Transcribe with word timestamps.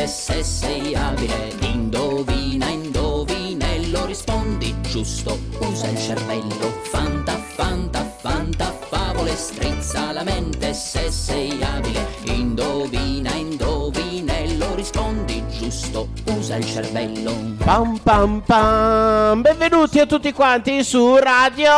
mente 0.00 0.06
se 0.06 0.42
sei 0.42 0.94
abile. 0.94 1.52
Indovina, 1.60 2.68
indovinello, 2.68 4.06
rispondi 4.06 4.74
giusto, 4.80 5.38
usa 5.58 5.88
il 5.88 5.98
cervello. 5.98 6.72
Fanta, 6.90 7.36
fanta, 7.36 8.02
fanta, 8.18 8.74
favole, 8.88 9.34
strizza 9.36 10.12
la 10.12 10.22
mente 10.22 10.72
se 10.72 11.10
sei 11.10 11.62
abile. 11.62 12.06
Indovina, 12.24 13.34
indovinello, 13.34 14.74
rispondi 14.74 15.44
giusto, 15.48 16.08
usa 16.24 16.56
il 16.56 16.64
cervello. 16.64 17.34
Pam 17.62 17.98
pam 17.98 18.40
pam. 18.40 19.42
Benvenuti 19.42 20.00
a 20.00 20.06
tutti 20.06 20.32
quanti 20.32 20.82
su 20.82 21.16
Radio. 21.16 21.72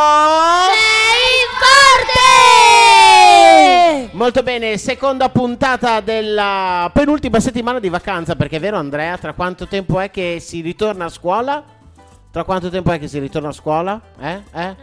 Forte! 1.59 2.82
Molto 4.13 4.43
bene, 4.43 4.77
seconda 4.77 5.29
puntata 5.29 5.99
della 5.99 6.89
penultima 6.93 7.39
settimana 7.39 7.79
di 7.79 7.89
vacanza, 7.89 8.35
perché 8.35 8.57
è 8.57 8.59
vero 8.59 8.77
Andrea, 8.77 9.17
tra 9.17 9.33
quanto 9.33 9.67
tempo 9.67 9.99
è 9.99 10.11
che 10.11 10.37
si 10.39 10.61
ritorna 10.61 11.05
a 11.05 11.09
scuola? 11.09 11.63
Tra 12.29 12.43
quanto 12.43 12.69
tempo 12.69 12.91
è 12.91 12.99
che 12.99 13.07
si 13.07 13.17
ritorna 13.17 13.49
a 13.49 13.51
scuola? 13.51 13.99
Eh? 14.19 14.41
Eh? 14.53 14.75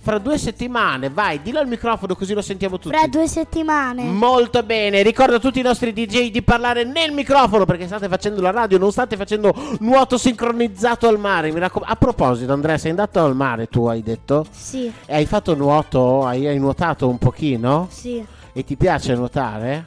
Fra 0.00 0.18
due 0.18 0.36
settimane, 0.36 1.10
vai, 1.10 1.40
dillo 1.42 1.60
al 1.60 1.68
microfono 1.68 2.16
così 2.16 2.34
lo 2.34 2.42
sentiamo 2.42 2.80
tutti. 2.80 2.96
Fra 2.96 3.06
due 3.06 3.28
settimane. 3.28 4.02
Molto 4.02 4.64
bene, 4.64 5.02
ricordo 5.02 5.36
a 5.36 5.38
tutti 5.38 5.60
i 5.60 5.62
nostri 5.62 5.92
DJ 5.92 6.32
di 6.32 6.42
parlare 6.42 6.82
nel 6.82 7.12
microfono 7.12 7.64
perché 7.64 7.86
state 7.86 8.08
facendo 8.08 8.40
la 8.40 8.50
radio, 8.50 8.78
non 8.78 8.90
state 8.90 9.16
facendo 9.16 9.54
nuoto 9.78 10.18
sincronizzato 10.18 11.06
al 11.06 11.20
mare. 11.20 11.56
Raccom- 11.56 11.88
a 11.88 11.94
proposito, 11.94 12.52
Andrea, 12.52 12.78
sei 12.78 12.90
andato 12.90 13.24
al 13.24 13.36
mare, 13.36 13.68
tu 13.68 13.86
hai 13.86 14.02
detto? 14.02 14.44
Sì, 14.50 14.92
E 15.06 15.14
hai 15.14 15.26
fatto 15.26 15.54
nuoto? 15.54 16.26
Hai, 16.26 16.48
hai 16.48 16.58
nuotato 16.58 17.08
un 17.08 17.18
pochino? 17.18 17.86
sì. 17.88 18.40
E 18.52 18.64
ti 18.64 18.76
piace 18.76 19.14
nuotare? 19.14 19.86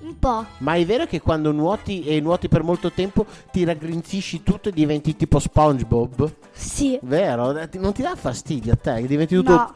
Un 0.00 0.18
po'. 0.18 0.44
Ma 0.58 0.74
è 0.74 0.84
vero 0.86 1.06
che 1.06 1.20
quando 1.20 1.52
nuoti 1.52 2.04
e 2.04 2.20
nuoti 2.20 2.48
per 2.48 2.62
molto 2.62 2.90
tempo 2.90 3.26
ti 3.52 3.64
raggrinzisci 3.64 4.42
tutto 4.42 4.68
e 4.70 4.72
diventi 4.72 5.14
tipo 5.16 5.38
SpongeBob? 5.38 6.32
Sì. 6.52 6.98
Vero? 7.02 7.56
Eh, 7.58 7.68
Non 7.74 7.92
ti 7.92 8.02
dà 8.02 8.14
fastidio 8.16 8.72
a 8.72 8.76
te? 8.76 8.94
Che 9.02 9.06
diventi 9.06 9.34
tutto 9.34 9.52
No. 9.52 9.74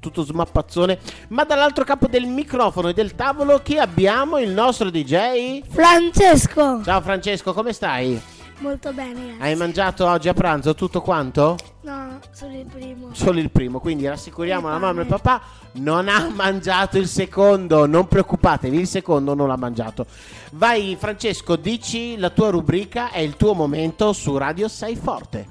tutto 0.00 0.22
smappazzone. 0.22 0.98
Ma 1.28 1.44
dall'altro 1.44 1.84
capo 1.84 2.06
del 2.08 2.26
microfono 2.26 2.88
e 2.88 2.92
del 2.94 3.14
tavolo 3.14 3.60
chi 3.62 3.78
abbiamo? 3.78 4.38
Il 4.38 4.50
nostro 4.50 4.90
DJ? 4.90 5.62
Francesco. 5.68 6.82
Ciao 6.82 7.00
Francesco, 7.00 7.52
come 7.52 7.72
stai? 7.72 8.20
Molto 8.60 8.92
bene, 8.92 9.24
grazie. 9.24 9.42
Hai 9.42 9.56
mangiato 9.56 10.06
oggi 10.06 10.28
a 10.28 10.34
pranzo 10.34 10.74
tutto 10.74 11.00
quanto? 11.00 11.56
No, 11.80 12.18
solo 12.30 12.58
il 12.58 12.66
primo. 12.66 13.08
Solo 13.14 13.38
il 13.38 13.50
primo, 13.50 13.80
quindi 13.80 14.06
rassicuriamo 14.06 14.68
la 14.68 14.78
mamma 14.78 15.00
e 15.00 15.02
il 15.04 15.08
papà, 15.08 15.40
non 15.72 16.08
ha 16.08 16.28
mangiato 16.32 16.98
il 16.98 17.08
secondo, 17.08 17.86
non 17.86 18.06
preoccupatevi, 18.06 18.78
il 18.78 18.86
secondo 18.86 19.32
non 19.32 19.48
l'ha 19.48 19.56
mangiato. 19.56 20.06
Vai 20.52 20.94
Francesco, 20.98 21.56
dici 21.56 22.18
la 22.18 22.28
tua 22.28 22.50
rubrica, 22.50 23.10
è 23.10 23.20
il 23.20 23.36
tuo 23.36 23.54
momento 23.54 24.12
su 24.12 24.36
Radio 24.36 24.68
Sei 24.68 24.94
Forte. 24.94 25.46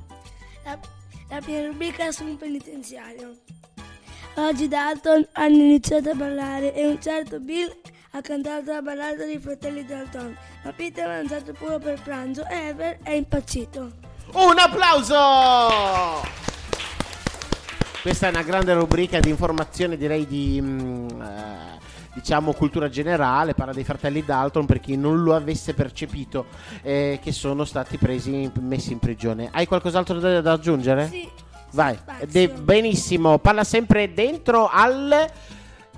La, 0.63 0.77
la 1.29 1.41
mia 1.47 1.65
rubrica 1.65 2.05
è 2.05 2.11
sul 2.11 2.37
penitenziario. 2.37 3.37
Oggi 4.35 4.67
Dalton 4.67 5.27
hanno 5.33 5.55
iniziato 5.55 6.11
a 6.11 6.13
ballare 6.13 6.75
e 6.75 6.85
un 6.85 7.01
certo 7.01 7.39
Bill 7.39 7.75
ha 8.11 8.21
cantato 8.21 8.71
la 8.71 8.81
ballata 8.81 9.23
dei 9.23 9.39
fratelli 9.39 9.85
Dalton. 9.85 10.35
Ma 10.63 10.71
Peter 10.71 11.07
ha 11.07 11.15
mangiato 11.17 11.53
pure 11.53 11.77
per 11.79 12.01
pranzo 12.01 12.45
e 12.47 12.67
Ever 12.67 12.97
è 13.03 13.11
impazzito. 13.11 13.91
Un 14.33 14.57
applauso! 14.57 16.27
Questa 18.01 18.27
è 18.27 18.29
una 18.29 18.43
grande 18.43 18.73
rubrica 18.73 19.19
di 19.19 19.29
informazione, 19.29 19.97
direi 19.97 20.25
di 20.25 20.59
mm, 20.61 21.21
eh, 21.21 21.79
diciamo 22.13 22.53
cultura 22.53 22.89
generale, 22.89 23.53
parla 23.53 23.73
dei 23.73 23.83
fratelli 23.83 24.23
Dalton 24.23 24.65
per 24.65 24.79
chi 24.79 24.95
non 24.95 25.21
lo 25.21 25.35
avesse 25.35 25.73
percepito 25.73 26.45
eh, 26.81 27.19
che 27.21 27.31
sono 27.31 27.65
stati 27.65 27.97
presi 27.97 28.49
messi 28.59 28.93
in 28.93 28.99
prigione. 28.99 29.49
Hai 29.51 29.67
qualcos'altro 29.67 30.19
da, 30.19 30.41
da 30.41 30.53
aggiungere? 30.53 31.07
Sì. 31.09 31.29
Vai. 31.71 31.97
De- 32.27 32.49
benissimo, 32.49 33.37
parla 33.37 33.63
sempre 33.63 34.11
dentro 34.13 34.67
al 34.67 35.29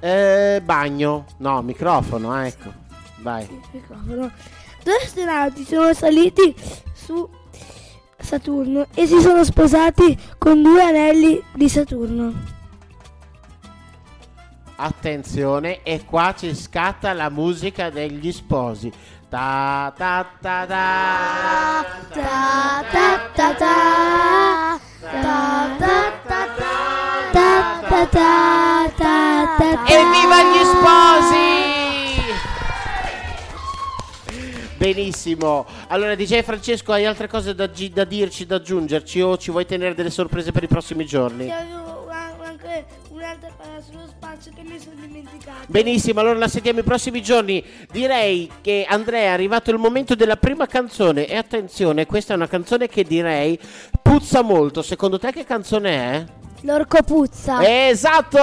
eh, 0.01 0.61
bagno. 0.63 1.25
No, 1.37 1.61
microfono, 1.61 2.31
ah, 2.31 2.47
ecco. 2.47 2.73
Vai. 3.21 3.47
microfono. 3.71 4.31
Due 4.83 4.95
astronauti 4.95 5.63
sono 5.63 5.93
saliti 5.93 6.55
su 6.93 7.29
Saturno 8.17 8.87
e 8.93 9.05
si 9.05 9.19
sono 9.19 9.43
sposati 9.43 10.17
con 10.37 10.61
due 10.61 10.83
anelli 10.83 11.41
di 11.53 11.69
Saturno. 11.69 12.33
Attenzione, 14.75 15.83
e 15.83 16.03
qua 16.05 16.33
ci 16.35 16.55
scatta 16.55 17.13
la 17.13 17.29
musica 17.29 17.91
degli 17.91 18.31
sposi. 18.31 18.91
Ta 19.29 19.93
ta 19.95 20.25
ta 20.41 20.65
ta 20.65 21.85
Ta 22.11 22.21
ta 22.21 22.83
ta 22.91 23.29
ta 23.35 23.53
ta 23.53 24.79
ta 25.21 25.77
ta 25.77 26.45
ta 26.57 26.90
ta 28.07 28.91
ta 28.95 29.55
ta 29.57 29.85
Evviva 29.85 30.43
gli 30.43 30.63
sposi! 30.65 31.69
Benissimo. 34.77 35.67
Allora, 35.89 36.15
DJ 36.15 36.41
Francesco, 36.41 36.91
hai 36.91 37.05
altre 37.05 37.27
cose 37.27 37.53
da, 37.53 37.69
gi- 37.69 37.91
da 37.91 38.03
dirci, 38.03 38.47
da 38.47 38.55
aggiungerci 38.55 39.21
o 39.21 39.37
ci 39.37 39.51
vuoi 39.51 39.67
tenere 39.67 39.93
delle 39.93 40.09
sorprese 40.09 40.51
per 40.51 40.63
i 40.63 40.67
prossimi 40.67 41.05
giorni? 41.05 41.45
Io 41.45 41.53
avevo 41.53 42.09
anche 42.43 42.85
un'altra 43.09 43.51
parola 43.55 43.79
sullo 43.79 44.07
spazio 44.07 44.51
che 44.55 44.63
mi 44.63 44.79
sono 44.79 44.95
dimenticato. 44.99 45.65
Benissimo, 45.67 46.19
allora 46.19 46.39
la 46.39 46.47
sentiamo 46.47 46.79
i 46.79 46.83
prossimi 46.83 47.21
giorni. 47.21 47.63
Direi 47.91 48.49
che 48.61 48.83
Andrea 48.89 49.21
è 49.21 49.27
arrivato 49.27 49.69
il 49.69 49.77
momento 49.77 50.15
della 50.15 50.37
prima 50.37 50.65
canzone. 50.65 51.27
E 51.27 51.35
attenzione, 51.35 52.07
questa 52.07 52.33
è 52.33 52.35
una 52.35 52.47
canzone 52.47 52.87
che 52.87 53.03
direi 53.03 53.59
puzza 54.01 54.41
molto. 54.41 54.81
Secondo 54.81 55.19
te 55.19 55.31
che 55.31 55.45
canzone 55.45 55.91
è? 55.91 56.25
L'orco 56.63 57.01
puzza. 57.01 57.57
Esatto! 57.89 58.39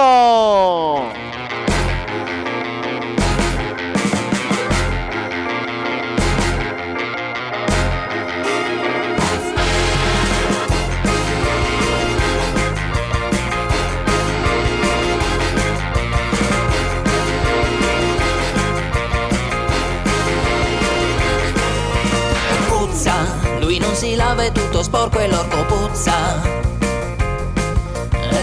Puzza, 22.67 23.13
lui 23.59 23.79
non 23.79 23.95
si 23.95 24.15
lava 24.15 24.43
è 24.43 24.51
tutto 24.51 24.83
sporco 24.83 25.19
e 25.19 25.27
l'orco 25.29 25.63
puzza. 25.63 26.78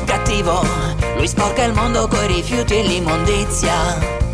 Cattivo, 0.04 0.62
lui 1.16 1.26
sporca 1.26 1.64
il 1.64 1.72
mondo 1.72 2.06
coi 2.08 2.26
rifiuti 2.26 2.74
e 2.74 2.82
l'immondizia. 2.82 4.24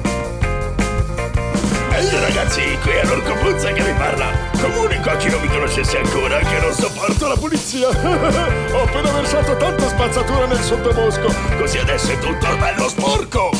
Ehi 1.92 2.20
ragazzi, 2.20 2.78
qui 2.82 2.90
è 2.90 3.04
l'orco 3.04 3.34
Puzza 3.34 3.72
che 3.72 3.82
vi 3.82 3.92
parla. 3.92 4.30
Comunico 4.60 5.10
a 5.10 5.16
chi 5.16 5.30
non 5.30 5.40
mi 5.40 5.48
conoscesse 5.48 5.98
ancora 5.98 6.38
che 6.38 6.58
non 6.60 6.72
sopporto 6.72 7.28
la 7.28 7.36
pulizia. 7.36 7.88
Ho 8.72 8.82
appena 8.82 9.10
versato 9.12 9.56
tanta 9.56 9.88
spazzatura 9.88 10.46
nel 10.46 10.60
sottobosco, 10.60 11.32
così 11.58 11.78
adesso 11.78 12.12
è 12.12 12.18
tutto 12.18 12.56
bello 12.56 12.88
sporco. 12.88 13.50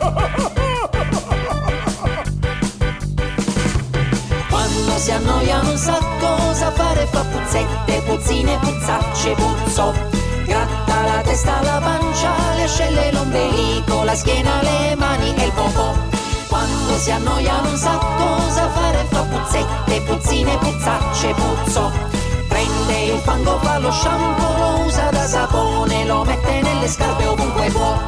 puzzine, 8.31 8.57
puzzacce, 8.59 9.33
puzzo. 9.33 9.93
Gratta 10.45 11.05
la 11.05 11.21
testa, 11.21 11.61
la 11.61 11.79
pancia, 11.79 12.31
le 12.55 12.63
ascelle, 12.63 13.11
l'ombelico, 13.11 14.03
la 14.03 14.15
schiena, 14.15 14.61
le 14.61 14.95
mani 14.95 15.35
e 15.35 15.45
il 15.45 15.51
popò. 15.51 15.93
Quando 16.47 16.97
si 16.97 17.11
annoia 17.11 17.59
non 17.61 17.77
sa 17.77 17.97
cosa 18.17 18.69
fare, 18.69 19.05
fa 19.09 19.23
puzzette, 19.23 20.01
puzzine, 20.01 20.57
puzzacce, 20.57 21.33
puzzo. 21.33 21.91
Prende 22.47 23.03
il 23.13 23.19
fango, 23.19 23.57
fa 23.59 23.79
lo 23.79 23.91
shampoo, 23.91 24.57
lo 24.57 24.85
usa 24.85 25.09
da 25.09 25.27
sapone, 25.27 26.05
lo 26.05 26.23
mette 26.23 26.61
nelle 26.61 26.87
scarpe 26.87 27.25
ovunque 27.25 27.69
può. 27.69 27.99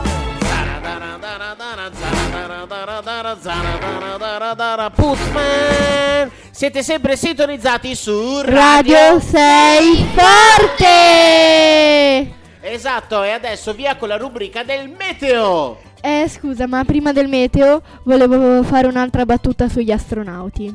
Putzman! 4.96 6.33
Siete 6.64 6.82
sempre 6.82 7.18
sintonizzati 7.18 7.94
su 7.94 8.40
Radio 8.42 9.20
6 9.20 10.06
Forte! 10.16 10.86
Esatto, 12.62 13.22
e 13.22 13.32
adesso 13.32 13.74
via 13.74 13.98
con 13.98 14.08
la 14.08 14.16
rubrica 14.16 14.64
del 14.64 14.88
meteo. 14.88 15.82
Eh, 16.00 16.26
scusa, 16.30 16.66
ma 16.66 16.86
prima 16.86 17.12
del 17.12 17.28
meteo 17.28 17.82
volevo 18.06 18.64
fare 18.64 18.88
un'altra 18.88 19.26
battuta 19.26 19.68
sugli 19.68 19.92
astronauti. 19.92 20.74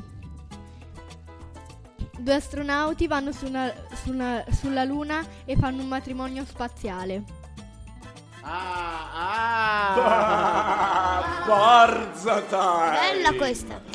Due 2.18 2.34
astronauti 2.34 3.06
vanno 3.06 3.32
su 3.32 3.46
una- 3.46 3.72
su 3.94 4.10
una- 4.10 4.44
sulla 4.50 4.84
Luna 4.84 5.24
e 5.46 5.56
fanno 5.56 5.80
un 5.80 5.88
matrimonio 5.88 6.44
spaziale. 6.46 7.22
Ah, 8.42 9.94
ah. 9.94 11.44
Barzata! 11.48 12.90
Bella 12.90 13.32
questa. 13.38 13.87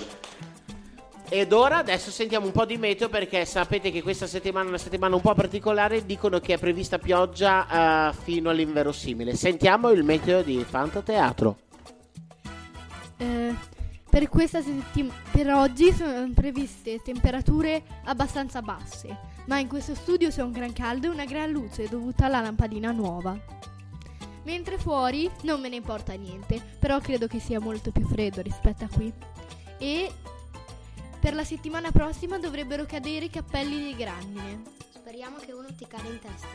Ed 1.34 1.52
ora 1.52 1.78
adesso 1.78 2.12
sentiamo 2.12 2.46
un 2.46 2.52
po' 2.52 2.64
di 2.64 2.78
meteo 2.78 3.10
perché 3.10 3.44
sapete 3.46 3.90
che 3.90 4.04
questa 4.04 4.28
settimana 4.28 4.66
è 4.66 4.70
una 4.70 4.78
settimana 4.78 5.16
un 5.16 5.22
po' 5.22 5.34
particolare, 5.34 6.06
dicono 6.06 6.40
che 6.40 6.54
è 6.54 6.60
prevista 6.60 7.00
pioggia 7.00 8.12
eh, 8.12 8.14
fino 8.22 8.52
all'inverosimile. 8.52 9.36
Sentiamo 9.36 9.90
il 9.90 10.04
meteo 10.04 10.44
di 10.44 10.64
Fantateatro. 10.64 11.58
Eh, 13.18 13.52
per 14.08 14.30
settimana, 14.30 15.12
per 15.32 15.52
oggi 15.52 15.92
sono 15.92 16.30
previste 16.36 17.02
temperature 17.02 17.82
abbastanza 18.04 18.62
basse, 18.62 19.18
ma 19.48 19.58
in 19.58 19.68
questo 19.68 19.96
studio 19.96 20.30
c'è 20.30 20.44
un 20.44 20.52
gran 20.52 20.72
caldo 20.72 21.08
e 21.08 21.10
una 21.10 21.26
gran 21.26 21.50
luce 21.50 21.90
dovuta 21.90 22.28
alla 22.28 22.42
lampadina 22.42 22.92
nuova. 22.92 23.36
Mentre 24.44 24.78
fuori 24.78 25.28
non 25.42 25.60
me 25.62 25.70
ne 25.70 25.78
importa 25.78 26.14
niente, 26.14 26.62
però 26.78 27.00
credo 27.00 27.26
che 27.26 27.40
sia 27.40 27.60
molto 27.60 27.90
più 27.90 28.06
freddo 28.06 28.44
rispetto 28.44 28.84
a 28.84 28.90
qui. 28.94 29.12
E 29.80 30.12
per 31.24 31.36
la 31.36 31.46
settimana 31.46 31.90
prossima 31.90 32.38
dovrebbero 32.38 32.86
cadere 32.86 33.26
i 33.26 33.30
cappelli 33.30 33.82
di 33.82 33.96
grandine. 33.96 34.62
Speriamo 34.94 35.38
che 35.38 35.54
uno 35.54 35.70
ti 35.74 35.88
cade 35.88 36.10
in 36.10 36.20
testa. 36.20 36.50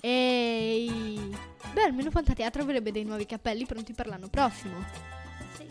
Ehi! 0.00 1.36
Beh, 1.74 1.82
almeno 1.82 2.10
Fantateatro 2.10 2.62
avrebbe 2.62 2.90
dei 2.90 3.04
nuovi 3.04 3.24
cappelli 3.24 3.66
pronti 3.66 3.92
per 3.92 4.08
l'anno 4.08 4.26
prossimo. 4.26 4.84
Sì. 5.56 5.68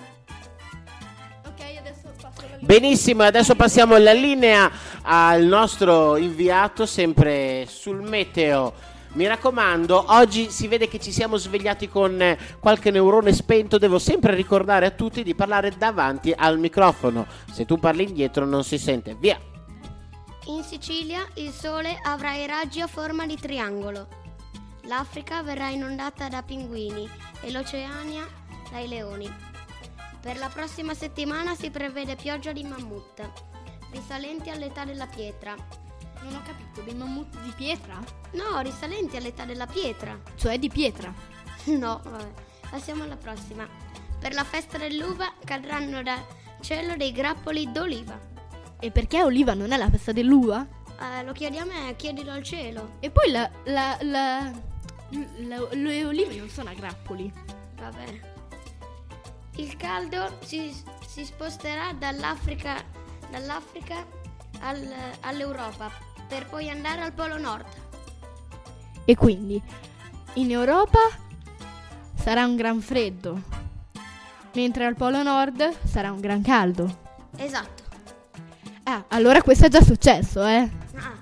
Ok, 1.48 1.60
adesso 1.78 2.14
passo 2.22 2.42
la 2.44 2.56
linea. 2.56 2.60
Benissimo, 2.62 3.24
adesso 3.24 3.56
passiamo 3.56 3.98
la 3.98 4.14
linea 4.14 4.72
al 5.02 5.44
nostro 5.44 6.16
inviato 6.16 6.86
sempre 6.86 7.66
sul 7.68 8.02
meteo. 8.02 8.74
Mi 9.14 9.26
raccomando, 9.26 10.06
oggi 10.10 10.52
si 10.52 10.68
vede 10.68 10.88
che 10.88 11.00
ci 11.00 11.12
siamo 11.12 11.38
svegliati 11.38 11.90
con 11.90 12.22
eh, 12.22 12.38
qualche 12.60 12.92
neurone 12.92 13.34
spento. 13.34 13.78
Devo 13.78 14.00
sempre 14.00 14.36
ricordare 14.36 14.86
a 14.86 14.92
tutti 14.92 15.24
di 15.24 15.34
parlare 15.34 15.72
davanti 15.78 16.34
al 16.36 16.60
microfono. 16.60 17.26
Se 17.52 17.66
tu 17.66 17.80
parli 17.80 18.04
indietro 18.04 18.46
non 18.46 18.64
si 18.64 18.78
sente. 18.78 19.16
Via. 19.20 19.40
In 20.46 20.64
Sicilia 20.64 21.26
il 21.36 21.52
sole 21.52 22.00
avrà 22.04 22.36
i 22.36 22.46
raggi 22.46 22.80
a 22.80 22.88
forma 22.88 23.26
di 23.26 23.36
triangolo. 23.36 24.08
L'Africa 24.84 25.42
verrà 25.42 25.70
inondata 25.70 26.30
da 26.30 26.44
pinguini 26.44 27.10
e 27.42 27.52
l'Oceania 27.52 28.26
dai 28.72 28.88
leoni. 28.88 29.30
Per 30.22 30.38
la 30.38 30.50
prossima 30.50 30.94
settimana 30.94 31.56
si 31.56 31.70
prevede 31.70 32.16
pioggia 32.16 32.52
di 32.52 32.64
mammut, 32.64 33.30
risalenti 33.92 34.50
all'età 34.50 34.86
della 34.86 35.08
pietra. 35.08 35.56
Non 36.24 36.36
ho 36.36 36.42
capito, 36.44 36.82
dei 36.82 36.94
mammut 36.96 37.40
di 37.42 37.52
pietra? 37.56 38.00
No, 38.32 38.60
risalenti 38.62 39.16
all'età 39.18 39.46
della 39.46 39.66
pietra. 39.68 40.20
Cioè 40.36 40.58
di 40.60 40.70
pietra. 40.70 41.14
No, 41.68 42.00
vabbè. 42.04 42.32
Passiamo 42.70 43.04
alla 43.04 43.18
prossima. 43.18 43.68
Per 44.20 44.34
la 44.34 44.44
festa 44.46 44.78
dell'uva 44.78 45.34
cadranno 45.44 46.02
dal 46.02 46.24
cielo 46.62 46.96
dei 46.96 47.12
grappoli 47.12 47.70
d'oliva. 47.72 48.18
E 48.80 48.90
perché 48.92 49.22
oliva 49.24 49.54
non 49.54 49.72
è 49.74 49.78
la 49.78 49.90
festa 49.90 50.12
dell'uva? 50.14 50.66
Eh, 51.00 51.24
lo 51.24 51.34
chiedi 51.34 51.58
a 51.58 51.66
me, 51.66 51.94
chiedilo 51.98 52.32
al 52.32 52.44
cielo. 52.44 52.96
E 53.00 53.10
poi 53.12 53.32
la, 53.32 53.50
la, 53.66 53.98
la- 54.02 54.52
la- 55.40 55.68
le 55.72 56.06
olive 56.06 56.36
non 56.36 56.48
sono 56.50 56.70
a 56.70 56.74
grappoli. 56.74 57.32
Vabbè. 57.76 58.20
Il 59.58 59.76
caldo 59.76 60.38
si, 60.44 60.74
si 61.06 61.26
sposterà 61.26 61.92
dall'Africa, 61.94 62.82
dall'Africa 63.30 64.06
al- 64.62 64.94
all'Europa 65.22 65.90
per 66.28 66.46
poi 66.48 66.70
andare 66.70 67.02
al 67.02 67.14
Polo 67.14 67.38
Nord. 67.38 67.66
E 69.06 69.16
quindi 69.16 69.62
in 70.34 70.52
Europa 70.52 71.00
sarà 72.16 72.46
un 72.46 72.56
gran 72.56 72.82
freddo, 72.82 73.42
mentre 74.54 74.86
al 74.86 74.96
Polo 74.96 75.24
Nord 75.24 75.76
sarà 75.86 76.12
un 76.12 76.20
gran 76.20 76.42
caldo. 76.42 77.06
Esatto. 77.38 77.84
Ah, 78.84 79.06
allora 79.10 79.42
questo 79.42 79.66
è 79.66 79.70
già 79.70 79.82
successo, 79.82 80.46
eh? 80.46 80.70
Ah, 80.96 81.14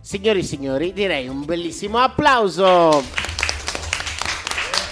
Signori 0.00 0.40
e 0.40 0.42
signori, 0.42 0.92
direi 0.92 1.28
un 1.28 1.44
bellissimo 1.44 1.98
applauso. 1.98 3.02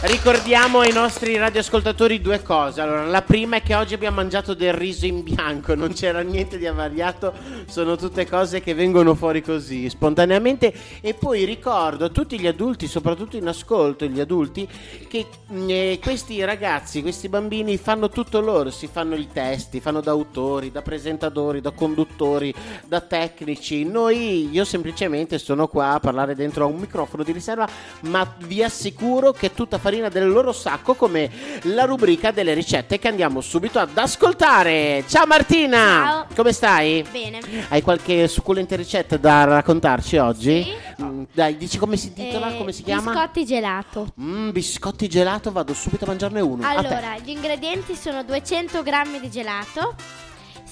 Ricordiamo 0.05 0.81
ai 0.81 0.93
nostri 0.93 1.37
radioascoltatori 1.37 2.21
due 2.21 2.43
cose. 2.43 2.81
Allora, 2.81 3.07
la 3.07 3.23
prima 3.23 3.59
è 3.59 3.63
che 3.63 3.77
oggi 3.77 3.95
abbiamo 3.95 4.17
mangiato 4.17 4.53
del 4.53 4.73
riso 4.73 5.07
in 5.07 5.23
bianco, 5.23 5.77
non 5.77 5.93
c'era 5.93 6.23
niente 6.23 6.59
di 6.59 6.67
avariato, 6.67 7.33
sono 7.69 7.95
tutte 7.95 8.29
cose 8.29 8.61
che 8.61 8.75
vengono 8.75 9.15
fuori 9.15 9.43
così, 9.43 9.89
spontaneamente. 9.89 10.75
E 11.01 11.15
poi 11.15 11.45
ricordo 11.45 12.07
a 12.07 12.09
tutti 12.09 12.37
gli 12.37 12.49
adulti, 12.49 12.89
soprattutto 12.89 13.37
in 13.37 13.47
ascolto, 13.47 14.05
gli 14.07 14.19
adulti, 14.19 14.69
che 15.07 15.27
mh, 15.47 15.67
eh, 15.69 15.99
questi 16.03 16.43
ragazzi, 16.43 17.01
questi 17.01 17.29
bambini 17.29 17.77
fanno 17.77 18.09
tutto 18.09 18.41
loro, 18.41 18.71
si 18.73 18.89
fanno 18.89 19.15
i 19.15 19.29
testi, 19.33 19.79
fanno 19.79 20.01
da 20.01 20.11
autori, 20.11 20.73
da 20.73 20.83
presentatori, 20.83 21.61
da 21.61 21.71
conduttori, 21.71 22.53
da 22.89 23.01
tecnici. 23.01 23.85
Noi, 23.85 24.49
io 24.51 24.65
semplicemente 24.65 25.39
sono 25.39 25.69
qua 25.69 25.93
a 25.93 26.01
parlare 26.01 26.35
dentro 26.35 26.65
a 26.65 26.67
un 26.67 26.81
microfono 26.81 27.23
di 27.23 27.31
riserva, 27.31 27.69
ma 28.01 28.35
vi 28.39 28.65
assicuro 28.65 29.31
che 29.31 29.47
è 29.47 29.53
tutta 29.53 29.79
farina 29.93 30.09
del 30.09 30.27
loro 30.31 30.53
sacco 30.53 30.95
come 30.95 31.31
la 31.65 31.85
rubrica 31.85 32.31
delle 32.31 32.55
ricette 32.55 32.99
che 32.99 33.09
andiamo 33.09 33.43
subito 33.43 33.79
ad 33.79 33.97
ascoltare. 33.99 35.05
Ciao 35.07 35.27
Martina! 35.27 35.77
Ciao. 35.77 36.27
Come 36.35 36.53
stai? 36.53 37.05
Bene. 37.11 37.41
Hai 37.69 37.83
qualche 37.83 38.27
succulente 38.27 38.75
ricetta 38.77 39.19
da 39.19 39.45
raccontarci 39.45 40.17
oggi? 40.17 40.63
Sì. 40.63 41.03
Mm, 41.03 41.25
dai, 41.31 41.59
dici 41.59 41.77
come 41.77 41.99
si 41.99 42.07
intitola, 42.07 42.55
Eh, 42.55 42.57
come 42.57 42.73
si 42.73 42.83
chiama? 42.83 43.13
Biscotti 43.13 43.45
gelato. 43.45 44.13
Mm, 44.19 44.51
biscotti 44.51 45.09
gelato, 45.09 45.53
vado 45.53 45.75
subito 45.75 46.05
a 46.05 46.09
mangiarne 46.09 46.41
uno. 46.41 46.67
Allora, 46.67 47.19
gli 47.19 47.29
ingredienti 47.31 47.95
sono 47.95 48.23
200 48.23 48.83
grammi 48.83 49.21
di 49.21 49.31
gelato, 49.31 49.95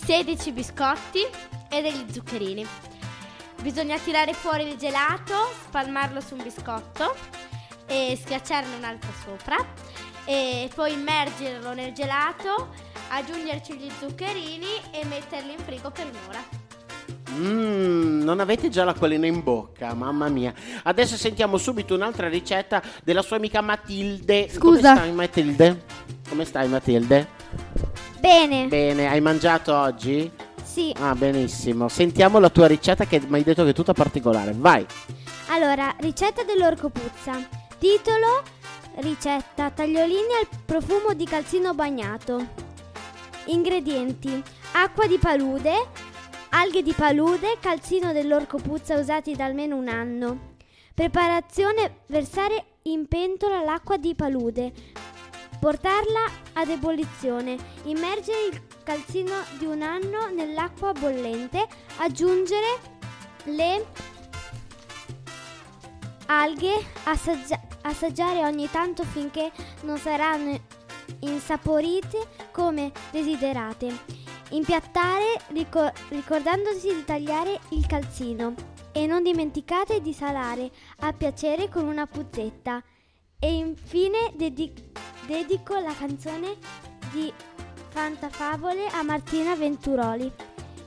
16 0.06 0.52
biscotti 0.52 1.20
e 1.68 1.82
degli 1.82 2.06
zuccherini. 2.10 2.66
Bisogna 3.60 3.98
tirare 3.98 4.32
fuori 4.32 4.66
il 4.66 4.78
gelato, 4.78 5.34
spalmarlo 5.66 6.22
su 6.22 6.34
un 6.34 6.42
biscotto 6.42 7.14
e 7.90 8.16
schiacciarne 8.22 8.76
un 8.76 8.84
altro 8.84 9.10
sopra 9.24 9.56
e 10.24 10.70
poi 10.72 10.92
immergerlo 10.92 11.74
nel 11.74 11.92
gelato, 11.92 12.68
aggiungerci 13.08 13.74
gli 13.74 13.90
zuccherini 13.98 14.66
e 14.92 15.04
metterli 15.06 15.52
in 15.52 15.58
frigo 15.58 15.90
per 15.90 16.06
un'ora. 16.06 16.68
Mm, 17.32 18.22
non 18.22 18.38
avete 18.38 18.68
già 18.68 18.84
l'acquolina 18.84 19.26
in 19.26 19.42
bocca, 19.42 19.92
mamma 19.94 20.28
mia. 20.28 20.54
Adesso 20.84 21.16
sentiamo 21.16 21.56
subito 21.56 21.94
un'altra 21.94 22.28
ricetta 22.28 22.80
della 23.02 23.22
sua 23.22 23.36
amica 23.36 23.60
Matilde. 23.60 24.48
Scusa. 24.48 24.60
Come 24.60 24.96
stai 24.96 25.12
Matilde? 25.12 25.84
Come 26.28 26.44
stai 26.44 26.68
Matilde? 26.68 27.28
Bene. 28.20 28.66
Bene, 28.68 29.08
hai 29.08 29.20
mangiato 29.20 29.74
oggi? 29.74 30.30
Sì. 30.62 30.94
Ah, 31.00 31.14
benissimo. 31.16 31.88
Sentiamo 31.88 32.38
la 32.38 32.50
tua 32.50 32.68
ricetta 32.68 33.04
che 33.04 33.20
mi 33.26 33.38
hai 33.38 33.42
detto 33.42 33.64
che 33.64 33.70
è 33.70 33.74
tutta 33.74 33.92
particolare. 33.92 34.52
Vai. 34.54 34.86
Allora, 35.48 35.92
ricetta 35.98 36.44
dell'orco 36.44 36.90
puzza. 36.90 37.58
Titolo: 37.80 38.42
Ricetta 38.96 39.70
tagliolini 39.70 40.34
al 40.38 40.48
profumo 40.66 41.14
di 41.14 41.24
calzino 41.24 41.72
bagnato. 41.72 42.46
Ingredienti: 43.46 44.42
acqua 44.72 45.06
di 45.06 45.16
palude, 45.16 45.88
alghe 46.50 46.82
di 46.82 46.92
palude, 46.92 47.56
calzino 47.58 48.12
dell'orco 48.12 48.58
puzza 48.58 48.98
usati 48.98 49.34
da 49.34 49.46
almeno 49.46 49.76
un 49.76 49.88
anno. 49.88 50.56
Preparazione: 50.92 52.00
versare 52.08 52.66
in 52.82 53.08
pentola 53.08 53.62
l'acqua 53.62 53.96
di 53.96 54.14
palude. 54.14 54.72
Portarla 55.58 56.24
ad 56.52 56.68
ebollizione. 56.68 57.56
Immergere 57.84 58.44
il 58.44 58.62
calzino 58.82 59.36
di 59.56 59.64
un 59.64 59.80
anno 59.80 60.28
nell'acqua 60.28 60.92
bollente. 60.92 61.66
Aggiungere 61.96 62.78
le 63.44 63.86
alghe, 66.26 66.84
assaggia- 67.04 67.68
assaggiare 67.82 68.44
ogni 68.44 68.68
tanto 68.70 69.04
finché 69.04 69.50
non 69.82 69.98
saranno 69.98 70.58
insaporite 71.20 72.28
come 72.50 72.92
desiderate. 73.10 74.28
Impiattare 74.50 75.40
ricor- 75.48 75.92
ricordandosi 76.08 76.92
di 76.92 77.04
tagliare 77.04 77.60
il 77.70 77.86
calzino 77.86 78.54
e 78.92 79.06
non 79.06 79.22
dimenticate 79.22 80.00
di 80.00 80.12
salare 80.12 80.70
a 81.00 81.12
piacere 81.12 81.68
con 81.68 81.86
una 81.86 82.06
puzzetta. 82.06 82.82
E 83.38 83.54
infine 83.54 84.32
dedi- 84.34 84.72
dedico 85.26 85.78
la 85.78 85.94
canzone 85.94 86.56
di 87.10 87.32
Fantafavole 87.88 88.86
a 88.88 89.02
Martina 89.02 89.54
Venturoli. 89.54 90.30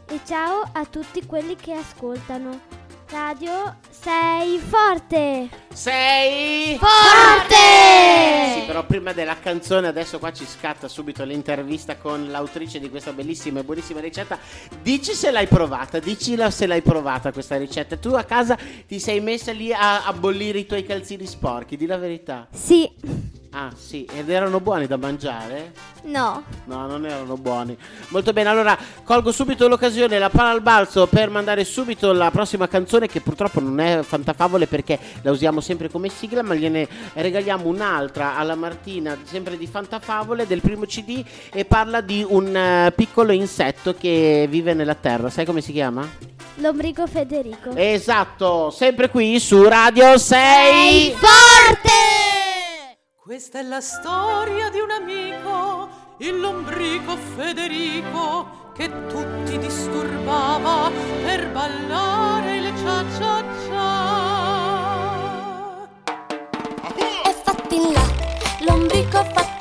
E 0.05 0.19
ciao 0.25 0.61
a 0.71 0.85
tutti 0.85 1.25
quelli 1.25 1.55
che 1.55 1.73
ascoltano. 1.73 2.72
Radio 3.09 3.77
Sei 3.89 4.59
forte! 4.59 5.49
Sei 5.73 6.77
Forte! 6.77 8.59
Sì, 8.59 8.65
però 8.65 8.85
prima 8.85 9.13
della 9.13 9.37
canzone 9.39 9.87
adesso 9.87 10.19
qua 10.19 10.31
ci 10.31 10.45
scatta 10.45 10.87
subito 10.87 11.23
l'intervista 11.23 11.97
con 11.97 12.29
l'autrice 12.29 12.79
di 12.79 12.89
questa 12.89 13.11
bellissima 13.13 13.59
e 13.59 13.63
buonissima 13.63 13.99
ricetta. 13.99 14.37
Dici 14.81 15.13
se 15.13 15.31
l'hai 15.31 15.47
provata, 15.47 15.99
dicila 15.99 16.49
se 16.49 16.65
l'hai 16.67 16.81
provata 16.81 17.31
questa 17.31 17.57
ricetta. 17.57 17.97
Tu 17.97 18.09
a 18.09 18.23
casa 18.23 18.57
ti 18.87 18.99
sei 18.99 19.19
messa 19.19 19.51
lì 19.51 19.73
a, 19.73 20.05
a 20.05 20.13
bollire 20.13 20.59
i 20.59 20.65
tuoi 20.65 20.85
calzini 20.85 21.25
sporchi, 21.25 21.77
di 21.77 21.85
la 21.85 21.97
verità. 21.97 22.47
Sì. 22.51 23.41
Ah, 23.55 23.71
sì, 23.75 24.03
ed 24.11 24.31
erano 24.31 24.59
buoni 24.59 24.87
da 24.87 24.97
mangiare? 24.97 25.73
No. 26.05 26.41
No, 26.65 26.87
non 26.87 27.05
erano 27.05 27.37
buoni. 27.37 27.77
Molto 28.07 28.33
bene, 28.33 28.49
allora 28.49 28.75
colgo 29.03 29.31
subito 29.31 29.67
l'occasione, 29.67 30.17
la 30.17 30.31
palla 30.31 30.49
al 30.49 30.61
balzo 30.61 31.05
per 31.05 31.29
mandare 31.29 31.63
subito 31.63 32.11
la 32.13 32.31
prossima 32.31 32.67
canzone 32.67 33.07
che 33.07 33.21
purtroppo 33.21 33.59
non 33.59 33.79
è 33.79 34.01
Fantafavole 34.01 34.65
perché 34.65 34.97
la 35.21 35.29
usiamo 35.29 35.61
sempre 35.61 35.87
come 35.87 36.09
sigla, 36.09 36.41
ma 36.41 36.55
gliene 36.55 36.87
regaliamo 37.13 37.67
un'altra 37.67 38.37
alla 38.37 38.55
Martina, 38.55 39.15
sempre 39.23 39.55
di 39.55 39.67
Fantafavole 39.67 40.47
del 40.47 40.61
primo 40.61 40.85
CD 40.85 41.23
e 41.51 41.63
parla 41.63 42.01
di 42.01 42.25
un 42.27 42.55
eh, 42.55 42.91
piccolo 42.95 43.33
insetto 43.33 43.93
che 43.93 44.47
vive 44.49 44.73
nella 44.73 44.95
terra. 44.95 45.29
Sai 45.29 45.45
come 45.45 45.61
si 45.61 45.71
chiama? 45.71 46.09
Lombrico 46.55 47.05
Federico. 47.05 47.75
Esatto, 47.75 48.71
sempre 48.71 49.09
qui 49.09 49.39
su 49.39 49.61
Radio 49.63 50.17
6. 50.17 51.11
forte! 51.11 52.42
Questa 53.23 53.59
è 53.59 53.61
la 53.63 53.79
storia 53.79 54.69
di 54.69 54.79
un 54.79 54.91
amico, 54.91 55.87
il 56.17 56.41
lombrico 56.41 57.15
Federico, 57.15 58.71
che 58.73 58.91
tutti 59.07 59.57
disturbava 59.59 60.91
per 61.21 61.49
ballare 61.51 62.57
il 62.57 62.73
cia 62.75 63.05
cia 63.15 63.41
cia. 63.63 64.91
E 66.97 67.33
fatti 67.45 67.93
là, 67.93 68.05
lombrico 68.67 69.23
fatti 69.23 69.52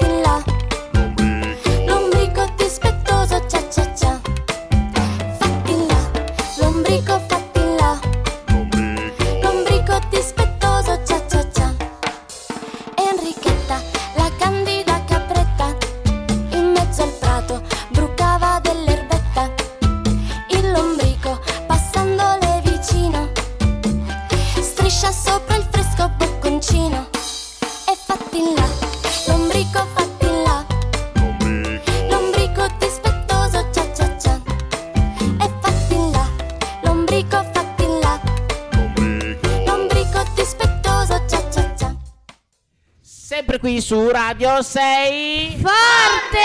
su 43.83 44.09
Radio 44.09 44.63
6. 44.63 45.57
Forte! 45.57 46.41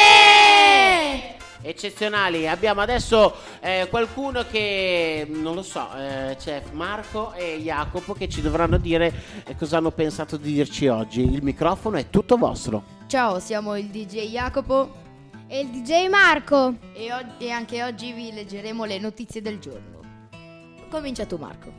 eccezionali. 1.61 2.47
Abbiamo 2.47 2.81
adesso 2.81 3.35
eh, 3.59 3.87
qualcuno 3.89 4.45
che 4.49 5.27
non 5.29 5.53
lo 5.53 5.61
so, 5.61 5.87
eh, 5.97 6.35
c'è 6.39 6.63
Marco 6.71 7.33
e 7.33 7.59
Jacopo 7.61 8.13
che 8.13 8.27
ci 8.29 8.41
dovranno 8.41 8.77
dire 8.77 9.13
eh, 9.45 9.55
cosa 9.55 9.77
hanno 9.77 9.91
pensato 9.91 10.37
di 10.37 10.53
dirci 10.53 10.87
oggi. 10.87 11.21
Il 11.21 11.43
microfono 11.43 11.97
è 11.97 12.09
tutto 12.09 12.37
vostro. 12.37 12.83
Ciao, 13.07 13.39
siamo 13.39 13.75
il 13.77 13.87
DJ 13.87 14.29
Jacopo 14.29 14.89
E 15.47 15.59
il 15.59 15.67
DJ 15.67 16.07
Marco. 16.07 16.73
e, 16.93 17.11
og- 17.13 17.33
e 17.37 17.51
anche 17.51 17.83
oggi 17.83 18.13
vi 18.13 18.31
leggeremo 18.33 18.83
le 18.85 18.97
notizie 18.99 19.41
del 19.41 19.59
giorno. 19.59 19.99
Comincia 20.89 21.25
tu 21.25 21.35
Marco. 21.37 21.71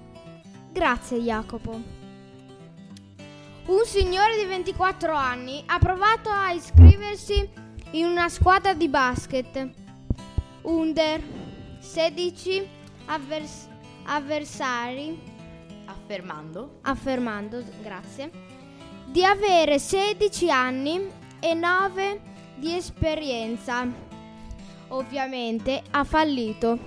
Grazie 0.70 1.18
Jacopo. 1.18 1.97
Un 3.68 3.84
signore 3.84 4.34
di 4.38 4.46
24 4.46 5.12
anni 5.12 5.62
ha 5.66 5.78
provato 5.78 6.30
a 6.30 6.52
iscriversi 6.52 7.46
in 7.90 8.06
una 8.06 8.30
squadra 8.30 8.72
di 8.72 8.88
basket 8.88 9.68
under 10.62 11.22
16 11.78 12.66
avvers- 13.04 13.68
avversari 14.04 15.20
Affermando. 15.84 16.78
affermando, 16.80 17.62
grazie, 17.82 18.30
di 19.04 19.22
avere 19.22 19.78
16 19.78 20.50
anni 20.50 21.06
e 21.38 21.52
9 21.52 22.20
di 22.54 22.74
esperienza. 22.74 23.86
Ovviamente 24.88 25.82
ha 25.90 26.04
fallito. 26.04 26.78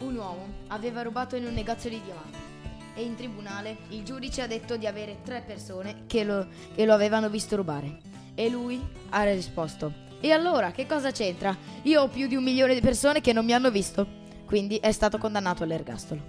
Un 0.00 0.16
uomo 0.16 0.48
aveva 0.66 1.02
rubato 1.02 1.36
in 1.36 1.46
un 1.46 1.54
negozio 1.54 1.88
di 1.88 2.02
diamanti 2.02 2.51
e 2.94 3.02
in 3.02 3.14
tribunale 3.16 3.78
il 3.88 4.02
giudice 4.04 4.42
ha 4.42 4.46
detto 4.46 4.76
di 4.76 4.86
avere 4.86 5.18
tre 5.22 5.42
persone 5.46 6.04
che 6.06 6.24
lo, 6.24 6.46
che 6.74 6.84
lo 6.84 6.92
avevano 6.92 7.28
visto 7.28 7.56
rubare. 7.56 7.98
E 8.34 8.48
lui 8.48 8.80
ha 9.10 9.24
risposto: 9.24 9.92
E 10.20 10.30
allora 10.32 10.70
che 10.70 10.86
cosa 10.86 11.10
c'entra? 11.10 11.56
Io 11.82 12.02
ho 12.02 12.08
più 12.08 12.26
di 12.26 12.36
un 12.36 12.44
milione 12.44 12.74
di 12.74 12.80
persone 12.80 13.20
che 13.20 13.32
non 13.32 13.44
mi 13.44 13.52
hanno 13.52 13.70
visto. 13.70 14.20
Quindi 14.46 14.76
è 14.76 14.92
stato 14.92 15.18
condannato 15.18 15.62
all'ergastolo. 15.62 16.20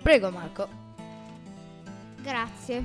Prego 0.00 0.30
Marco. 0.30 0.68
Grazie. 2.22 2.84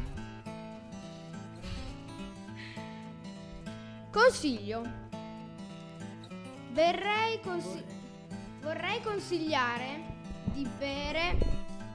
Consiglio. 4.12 5.07
Consi- 7.43 7.83
vorrei 8.62 9.01
consigliare 9.01 10.01
di 10.53 10.67
bere 10.77 11.38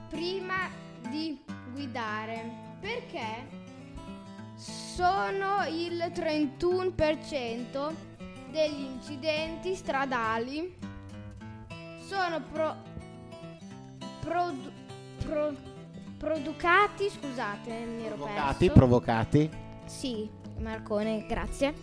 prima 0.09 0.69
di 1.15 1.39
guidare 1.73 2.51
perché 2.81 3.47
sono 4.57 5.65
il 5.69 6.11
31% 6.13 7.93
degli 8.51 8.81
incidenti 8.83 9.77
stradali 9.77 10.77
sono 12.09 12.41
pro- 12.53 12.77
produ- 14.21 14.73
pro- 15.25 15.55
producati, 16.19 17.09
scusate, 17.09 17.71
mi 17.85 18.05
ero 18.07 18.17
Provocati, 18.17 18.59
perso. 18.67 18.73
provocati. 18.73 19.51
Sì, 19.87 20.29
Marcone, 20.59 21.27
grazie. 21.27 21.75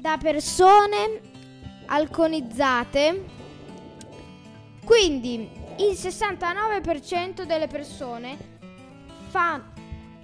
Da 0.00 0.16
persone 0.18 1.20
alcolizzate. 1.86 3.24
Quindi 4.84 5.48
il 5.78 5.92
69% 5.92 7.44
delle 7.44 7.66
persone 7.66 8.36
fa- 9.28 9.60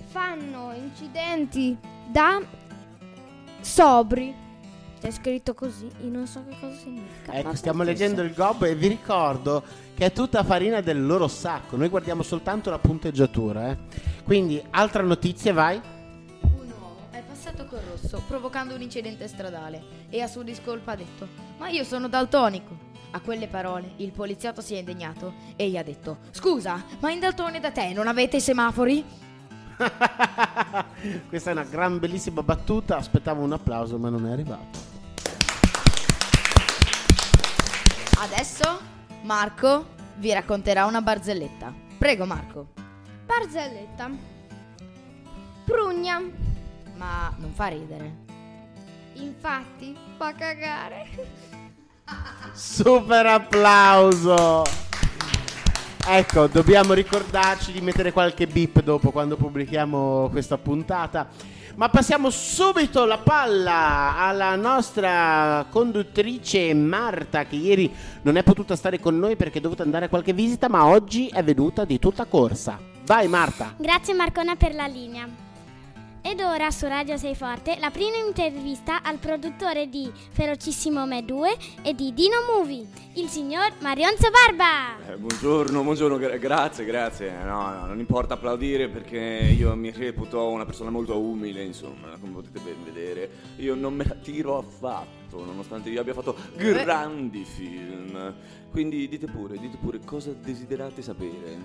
fanno 0.06 0.73
incidenti 0.75 1.76
da 2.09 2.40
sobri. 3.61 4.35
C'è 5.00 5.11
scritto 5.11 5.52
così, 5.54 5.87
io 6.02 6.11
non 6.11 6.26
so 6.28 6.44
che 6.49 6.56
cosa 6.61 6.76
significa. 6.76 7.32
Ecco, 7.32 7.54
stiamo 7.56 7.82
leggendo 7.82 8.23
il 8.23 8.32
GOB 8.32 8.62
e 8.64 8.75
vi 8.76 8.87
ricordo 8.87 9.64
che 9.94 10.06
è 10.06 10.12
tutta 10.12 10.44
farina 10.44 10.80
del 10.80 11.04
loro 11.04 11.26
sacco. 11.26 11.76
Noi 11.76 11.88
guardiamo 11.88 12.23
soltanto 12.23 12.71
la 12.71 12.78
punteggiatura. 12.78 13.71
eh. 13.71 13.76
Quindi, 14.23 14.62
altra 14.71 15.02
notizia, 15.02 15.52
vai. 15.52 15.80
Un 16.40 16.73
uomo 16.80 17.09
è 17.11 17.21
passato 17.26 17.66
col 17.66 17.80
rosso 17.80 18.23
provocando 18.28 18.75
un 18.76 18.80
incidente 18.82 19.26
stradale 19.26 19.82
e 20.09 20.21
a 20.21 20.28
sua 20.28 20.44
discolpa 20.44 20.92
ha 20.92 20.97
detto 20.97 21.26
Ma 21.59 21.68
io 21.68 21.82
sono 21.82 22.06
daltonico. 22.09 22.90
A 23.14 23.21
quelle 23.21 23.47
parole 23.47 23.92
il 23.97 24.11
poliziotto 24.11 24.62
si 24.62 24.75
è 24.75 24.78
indegnato 24.78 25.35
e 25.57 25.69
gli 25.69 25.76
ha 25.76 25.83
detto 25.83 26.19
Scusa, 26.31 26.83
ma 27.00 27.11
in 27.11 27.21
Daltone 27.21 27.61
da 27.61 27.71
te 27.71 27.92
non 27.92 28.07
avete 28.09 28.38
i 28.38 28.40
semafori? 28.40 29.04
Questa 31.28 31.50
è 31.50 31.52
una 31.52 31.64
gran 31.64 31.99
bellissima 31.99 32.42
battuta. 32.42 32.97
Aspettavo 32.97 33.42
un 33.42 33.52
applauso, 33.52 33.99
ma 33.99 34.09
non 34.09 34.26
è 34.26 34.33
arrivato. 34.33 34.78
Adesso 38.19 38.81
Marco 39.23 39.87
vi 40.16 40.33
racconterà 40.33 40.87
una 40.87 41.02
barzelletta. 41.02 41.73
Prego 41.99 42.25
Marco. 42.25 42.69
Barzelletta. 43.26 44.11
Prugna. 45.64 46.23
Ma 46.97 47.35
non 47.37 47.52
fa 47.52 47.66
ridere. 47.66 48.21
Infatti, 49.14 49.97
fa 50.16 50.33
cagare. 50.33 51.51
Super 52.52 53.26
applauso. 53.26 54.62
Ecco, 56.07 56.49
dobbiamo 56.49 56.95
ricordarci 56.95 57.71
di 57.71 57.81
mettere 57.81 58.12
qualche 58.12 58.47
beep 58.47 58.83
dopo 58.83 59.12
quando 59.12 59.37
pubblichiamo 59.37 60.28
questa 60.31 60.59
puntata. 60.59 61.28
Ma 61.76 61.88
passiamo 61.88 62.28
subito 62.28 63.04
la 63.07 63.19
palla 63.19 64.16
alla 64.19 64.57
nostra 64.57 65.64
conduttrice 65.71 66.75
Marta, 66.75 67.45
che 67.45 67.57
ieri 67.57 67.90
non 68.23 68.37
è 68.37 68.42
potuta 68.42 68.76
stare 68.76 69.00
con 69.00 69.19
noi 69.19 69.37
perché 69.37 69.59
è 69.59 69.61
dovuta 69.61 69.83
andare 69.83 70.07
a 70.07 70.09
qualche 70.09 70.33
visita, 70.33 70.69
ma 70.69 70.87
oggi 70.87 71.28
è 71.28 71.42
venuta 71.42 71.85
di 71.85 71.99
tutta 71.99 72.26
corsa. 72.26 72.78
Vai 73.04 73.28
Marta. 73.28 73.75
Grazie 73.78 74.12
Marcona 74.12 74.57
per 74.57 74.75
la 74.75 74.87
linea. 74.87 75.51
Ed 76.25 76.41
ora 76.41 76.71
su 76.71 76.87
Radio 76.87 77.17
Sei 77.17 77.35
Forte 77.35 77.76
la 77.81 77.91
prima 77.91 78.17
intervista 78.17 79.02
al 79.02 79.19
produttore 79.19 79.88
di 79.88 80.09
Ferocissimo 80.31 81.05
Me 81.05 81.25
2 81.25 81.57
e 81.83 81.95
di 81.95 82.14
Dino 82.14 82.37
Movie, 82.55 82.87
il 83.14 83.26
signor 83.29 83.73
Marionzo 83.81 84.29
Barba. 84.31 85.12
Eh, 85.12 85.17
buongiorno, 85.17 85.83
buongiorno, 85.83 86.19
gra- 86.19 86.37
grazie, 86.37 86.85
grazie. 86.85 87.33
No, 87.43 87.71
no, 87.73 87.87
non 87.87 87.99
importa 87.99 88.35
applaudire 88.35 88.88
perché 88.88 89.19
io 89.19 89.75
mi 89.75 89.91
reputo 89.91 90.49
una 90.49 90.64
persona 90.64 90.91
molto 90.91 91.19
umile, 91.19 91.64
insomma, 91.64 92.17
come 92.21 92.35
potete 92.35 92.61
ben 92.61 92.85
vedere. 92.85 93.29
Io 93.57 93.75
non 93.75 93.93
me 93.93 94.05
la 94.07 94.14
tiro 94.14 94.59
affatto, 94.59 95.45
nonostante 95.45 95.91
io 95.91 96.00
abbia 96.00 96.14
fatto 96.14 96.37
grandi 96.57 97.45
film. 97.45 98.35
Quindi 98.71 99.07
dite 99.07 99.26
pure, 99.26 99.59
dite 99.59 99.76
pure 99.76 99.99
cosa 100.02 100.33
desiderate 100.33 101.02
sapere. 101.02 101.59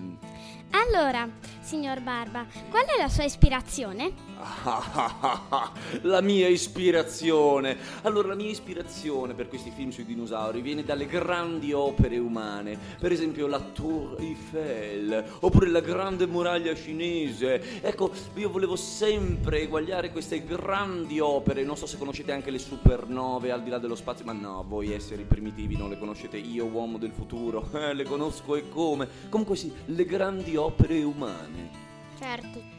Allora, 0.72 1.30
signor 1.62 2.02
Barba, 2.02 2.46
qual 2.70 2.84
è 2.84 3.00
la 3.00 3.08
sua 3.08 3.24
ispirazione? 3.24 4.27
la 6.02 6.22
mia 6.22 6.48
ispirazione. 6.48 7.78
Allora, 8.04 8.30
la 8.30 8.36
mia 8.36 8.50
ispirazione 8.50 9.34
per 9.34 9.48
questi 9.48 9.72
film 9.72 9.90
sui 9.90 10.06
dinosauri 10.06 10.62
viene 10.62 10.84
dalle 10.84 11.08
grandi 11.08 11.74
opere 11.74 12.18
umane. 12.18 12.78
Per 13.00 13.12
esempio, 13.12 13.48
la 13.48 13.60
Tour 13.60 14.18
Eiffel, 14.20 15.24
oppure 15.40 15.70
la 15.70 15.80
grande 15.82 16.28
muraglia 16.28 16.76
cinese. 16.76 17.82
Ecco, 17.82 18.12
io 18.36 18.50
volevo 18.50 18.76
sempre 18.76 19.62
eguagliare 19.62 20.12
queste 20.12 20.44
grandi 20.44 21.20
opere. 21.20 21.64
Non 21.64 21.78
so 21.78 21.86
se 21.86 21.98
conoscete 21.98 22.32
anche 22.32 22.52
le 22.52 22.60
supernove 22.60 23.52
al 23.52 23.64
di 23.64 23.70
là 23.70 23.80
dello 23.80 23.96
spazio, 23.96 24.26
ma 24.26 24.34
no, 24.34 24.64
voi 24.68 24.94
esseri 24.94 25.24
primitivi 25.24 25.76
non 25.76 25.90
le 25.90 25.98
conoscete. 25.98 26.38
Io, 26.38 26.66
uomo 26.66 26.98
del 26.98 27.12
futuro, 27.12 27.68
eh, 27.74 27.94
le 27.96 28.04
conosco 28.04 28.56
e 28.56 28.70
come. 28.70 29.08
Comunque 29.30 29.56
sì, 29.56 29.72
le 29.86 30.06
grandi 30.06 30.56
opere 30.56 31.02
umane. 31.02 31.86
Certo. 32.20 32.77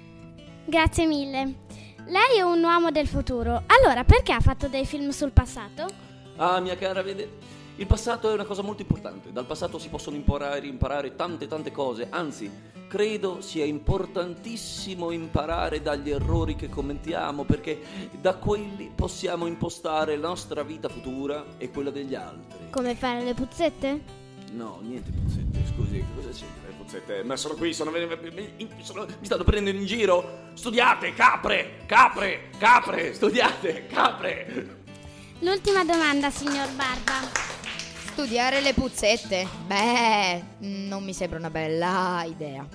Grazie 0.69 1.07
mille. 1.07 1.55
Lei 2.09 2.37
è 2.37 2.43
un 2.43 2.63
uomo 2.63 2.91
del 2.91 3.09
futuro. 3.09 3.63
Allora, 3.69 4.05
perché 4.05 4.33
ha 4.33 4.41
fatto 4.41 4.69
dei 4.69 4.85
film 4.85 5.09
sul 5.09 5.31
passato? 5.31 5.87
Ah, 6.37 6.61
mia 6.61 6.77
cara, 6.77 7.01
vede, 7.01 7.39
il 7.77 7.87
passato 7.87 8.29
è 8.29 8.35
una 8.35 8.45
cosa 8.45 8.61
molto 8.61 8.83
importante. 8.83 9.33
Dal 9.33 9.47
passato 9.47 9.79
si 9.79 9.89
possono 9.89 10.17
imparare, 10.17 10.67
imparare 10.67 11.17
tante 11.17 11.47
tante 11.47 11.71
cose. 11.71 12.09
Anzi, 12.11 12.51
credo 12.87 13.41
sia 13.41 13.65
importantissimo 13.65 15.11
imparare 15.11 15.81
dagli 15.81 16.11
errori 16.11 16.55
che 16.55 16.69
commettiamo, 16.69 17.45
perché 17.45 17.81
da 18.21 18.35
quelli 18.35 18.93
possiamo 18.95 19.47
impostare 19.47 20.19
la 20.19 20.29
nostra 20.29 20.63
vita 20.65 20.91
futura 20.91 21.47
e 21.57 21.71
quella 21.71 21.91
degli 21.91 22.15
altri. 22.15 22.69
Come 22.69 22.95
fare 22.95 23.25
le 23.25 23.33
puzzette? 23.33 24.03
No, 24.53 24.81
niente 24.83 25.11
puzzette, 25.13 25.61
scusi, 25.75 25.97
che 25.97 26.05
cosa 26.15 26.29
c'entra 26.29 26.68
le 26.89 27.01
puzzette? 27.01 27.23
Ma 27.25 27.37
sono 27.37 27.55
qui, 27.55 27.75
sono, 27.75 27.91
mi, 27.91 28.69
sono- 28.83 29.07
mi 29.07 29.27
stanno 29.27 29.45
prendendo 29.45 29.79
in 29.81 29.87
giro? 29.87 30.47
Studiate, 30.55 31.13
capre, 31.13 31.81
capre, 31.87 32.51
capre, 32.59 33.13
studiate, 33.13 33.87
capre. 33.87 34.77
L'ultima 35.41 35.85
domanda, 35.85 36.31
signor 36.31 36.69
Barba. 36.71 37.47
Studiare 38.13 38.61
le 38.61 38.73
puzzette? 38.75 39.47
Beh, 39.67 40.43
non 40.59 41.05
mi 41.05 41.13
sembra 41.13 41.39
una 41.39 41.51
bella 41.51 42.25
idea. 42.27 42.67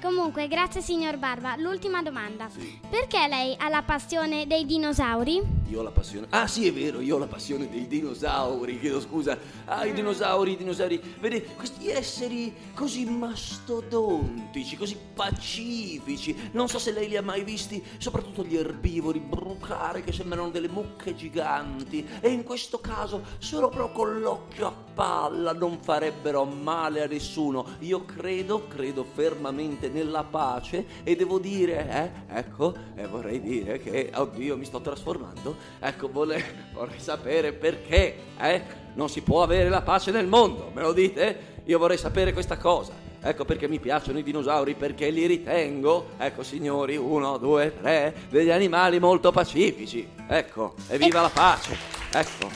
Comunque, 0.00 0.46
grazie 0.48 0.82
signor 0.82 1.16
Barba. 1.16 1.56
L'ultima 1.56 2.02
domanda. 2.02 2.48
Perché 2.90 3.26
lei 3.26 3.56
ha 3.58 3.68
la 3.70 3.82
passione 3.82 4.46
dei 4.46 4.66
dinosauri? 4.66 5.40
Io 5.68 5.80
ho 5.80 5.82
la 5.82 5.90
passione. 5.90 6.26
Ah, 6.30 6.46
sì, 6.46 6.66
è 6.66 6.72
vero, 6.72 7.00
io 7.00 7.16
ho 7.16 7.18
la 7.18 7.26
passione 7.26 7.68
dei 7.68 7.86
dinosauri. 7.86 8.78
Chiedo 8.78 9.00
scusa. 9.00 9.38
Ah, 9.64 9.86
i 9.86 9.92
dinosauri, 9.92 10.52
i 10.52 10.56
dinosauri. 10.56 11.00
Vede, 11.18 11.42
questi 11.56 11.88
esseri 11.88 12.54
così 12.74 13.06
mastodontici, 13.06 14.76
così 14.76 14.96
pacifici. 15.14 16.50
Non 16.52 16.68
so 16.68 16.78
se 16.78 16.92
lei 16.92 17.08
li 17.08 17.16
ha 17.16 17.22
mai 17.22 17.44
visti, 17.44 17.82
soprattutto 17.98 18.44
gli 18.44 18.56
erbivori 18.56 19.20
brucare 19.20 20.02
che 20.02 20.12
sembrano 20.12 20.50
delle 20.50 20.68
mucche 20.68 21.14
giganti. 21.14 22.06
E 22.20 22.28
in 22.28 22.44
questo 22.44 22.78
caso, 22.78 23.22
solo 23.38 23.68
però 23.70 23.90
con 23.90 24.20
l'occhio 24.20 24.66
a 24.66 24.74
palla, 24.94 25.52
non 25.52 25.78
farebbero 25.80 26.44
male 26.44 27.02
a 27.02 27.06
nessuno. 27.06 27.66
Io 27.80 28.04
credo, 28.04 28.66
credo 28.68 29.02
fermamente 29.02 29.88
nella 29.88 30.24
pace 30.24 30.86
e 31.02 31.16
devo 31.16 31.38
dire, 31.38 32.22
eh, 32.28 32.36
ecco, 32.36 32.74
e 32.94 33.06
vorrei 33.06 33.40
dire 33.40 33.78
che, 33.78 34.10
oddio, 34.14 34.58
mi 34.58 34.64
sto 34.66 34.80
trasformando. 34.82 35.53
Ecco, 35.80 36.10
vole- 36.10 36.70
vorrei 36.72 37.00
sapere 37.00 37.52
perché, 37.52 38.16
eh? 38.38 38.62
Non 38.94 39.08
si 39.08 39.22
può 39.22 39.42
avere 39.42 39.68
la 39.68 39.82
pace 39.82 40.10
nel 40.10 40.26
mondo, 40.26 40.70
me 40.72 40.82
lo 40.82 40.92
dite? 40.92 41.52
Io 41.64 41.78
vorrei 41.78 41.98
sapere 41.98 42.32
questa 42.32 42.56
cosa. 42.56 42.92
Ecco 43.26 43.46
perché 43.46 43.66
mi 43.68 43.80
piacciono 43.80 44.18
i 44.18 44.22
dinosauri, 44.22 44.74
perché 44.74 45.08
li 45.08 45.24
ritengo, 45.26 46.10
ecco 46.18 46.42
signori, 46.42 46.96
uno, 46.96 47.38
due, 47.38 47.74
tre, 47.80 48.14
degli 48.28 48.50
animali 48.50 49.00
molto 49.00 49.32
pacifici. 49.32 50.06
Ecco, 50.28 50.74
evviva 50.88 51.22
la 51.22 51.30
pace. 51.30 51.74
Ecco. 52.12 52.48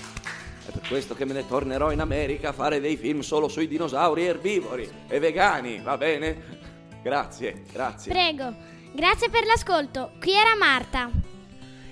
È 0.67 0.71
per 0.71 0.87
questo 0.87 1.15
che 1.15 1.25
me 1.25 1.33
ne 1.33 1.47
tornerò 1.49 1.91
in 1.91 2.01
America 2.01 2.51
a 2.51 2.53
fare 2.53 2.81
dei 2.81 2.99
film 2.99 3.21
solo 3.21 3.49
sui 3.49 3.67
dinosauri 3.67 4.27
erbivori 4.27 4.87
e 5.09 5.19
vegani, 5.19 5.81
va 5.81 5.97
bene? 5.97 6.37
Grazie, 7.03 7.63
grazie. 7.73 8.13
Prego. 8.13 8.55
Grazie 8.93 9.31
per 9.31 9.47
l'ascolto. 9.47 10.13
Qui 10.21 10.33
era 10.33 10.55
Marta. 10.55 11.11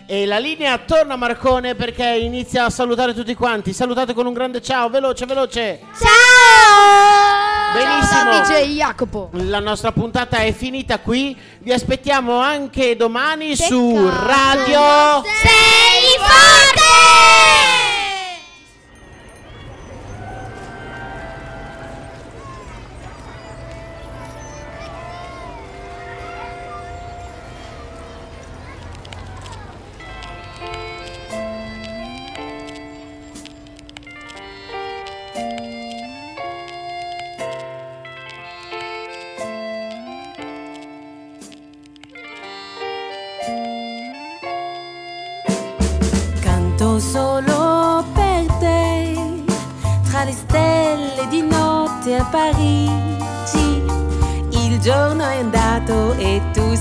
E 0.09 0.25
la 0.25 0.39
linea 0.39 0.79
torna 0.79 1.15
a 1.15 1.17
Marcone 1.17 1.75
perché 1.75 2.07
inizia 2.07 2.67
a 2.67 2.71
salutare 2.71 3.13
tutti 3.13 3.35
quanti. 3.35 3.73
Salutate 3.73 4.15
con 4.15 4.25
un 4.25 4.33
grande 4.33 4.63
ciao, 4.63 4.89
veloce, 4.89 5.27
veloce. 5.27 5.81
Ciao! 5.99 7.73
Benissimo. 7.75 8.45
Ciao 8.45 8.63
DJ 8.63 8.77
Jacopo. 8.77 9.31
La 9.33 9.59
nostra 9.59 9.91
puntata 9.91 10.39
è 10.39 10.53
finita 10.53 11.01
qui. 11.01 11.37
Vi 11.59 11.73
aspettiamo 11.73 12.39
anche 12.39 12.95
domani 12.95 13.57
su 13.57 13.97
Radio. 14.09 15.25
Sei 15.43 16.17
forte! 16.19 17.36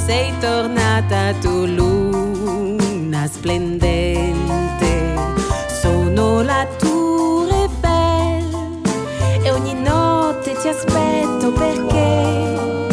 Sei 0.06 0.32
tornata, 0.40 1.34
tu 1.42 1.66
luna 1.66 3.28
splendente. 3.28 5.16
Sono 5.82 6.42
la 6.44 6.68
Tour 6.78 7.52
Eiffel 7.52 8.82
e 9.44 9.52
ogni 9.52 9.74
notte 9.74 10.56
ti 10.62 10.68
aspetto 10.68 11.52
perché 11.54 12.88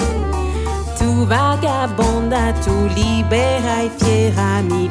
tu 0.99 1.27
vagabonda, 1.27 2.53
tu 2.65 2.87
libera 2.95 3.81
e 3.83 3.91
fiera 3.97 4.63
mi 4.63 4.91